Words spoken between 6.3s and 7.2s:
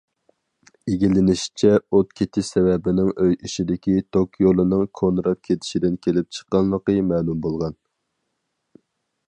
چىققانلىقى